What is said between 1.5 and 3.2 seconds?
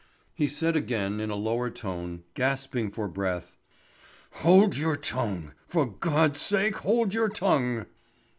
tone, gasping for